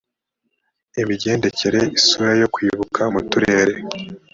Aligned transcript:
v 0.93 0.95
imigendekere 1.03 1.81
isura 1.97 2.31
yo 2.41 2.47
kwibuka 2.53 3.01
mu 3.13 3.21
turere 3.29 3.75